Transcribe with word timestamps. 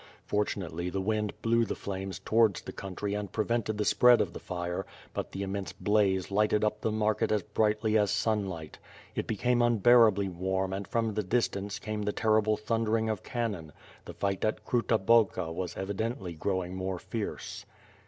Fortunately, 0.25 0.89
the 0.89 0.99
wind 0.99 1.31
blew 1.43 1.63
the 1.63 1.75
flames 1.75 2.17
towards 2.17 2.61
the 2.63 2.71
country 2.71 3.13
and 3.13 3.31
prevented 3.31 3.77
the 3.77 3.85
spread 3.85 4.19
of 4.19 4.33
the 4.33 4.39
fire, 4.39 4.83
but 5.13 5.27
^ITH 5.27 5.29
PIRE 5.29 5.29
ASD 5.29 5.29
SM'OkD. 5.29 5.39
187 5.39 5.39
the 5.39 5.43
immense 5.43 5.71
blaze 5.73 6.31
lighted 6.31 6.63
up 6.63 6.81
the 6.81 6.91
market 6.91 7.31
as 7.31 7.43
])rightly 7.55 7.99
as 7.99 8.09
sun 8.09 8.47
light. 8.47 8.79
It 9.13 9.27
became 9.27 9.59
unbearabl} 9.59 10.33
warm 10.33 10.73
and 10.73 10.87
from 10.87 11.13
the 11.13 11.21
distance 11.21 11.77
came 11.77 12.01
the 12.01 12.11
terrible 12.13 12.57
thundering 12.57 13.09
of 13.09 13.21
cannon— 13.21 13.73
^the 14.07 14.15
fight 14.15 14.43
at 14.43 14.65
Kruta 14.65 14.97
Balka 14.97 15.53
was 15.53 15.77
evidently 15.77 16.33
growing 16.33 16.73
more 16.73 16.97
fierce. 16.97 17.67